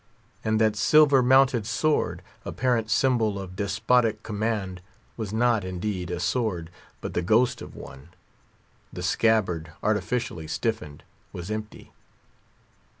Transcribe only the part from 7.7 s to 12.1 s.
one. The scabbard, artificially stiffened, was empty.